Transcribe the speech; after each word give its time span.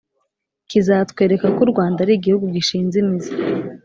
kizatwereka 0.69 1.47
ko 1.55 1.59
u 1.65 1.69
rwanda 1.71 1.97
ari 2.01 2.13
igihugu 2.15 2.45
gishinze 2.55 2.95
imizi, 3.03 3.31